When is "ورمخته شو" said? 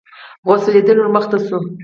0.99-1.57